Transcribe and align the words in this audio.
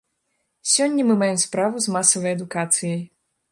Сёння 0.75 1.05
мы 1.09 1.17
маем 1.21 1.37
справу 1.45 1.75
з 1.87 1.95
масавай 1.99 2.37
адукацыяй. 2.39 3.01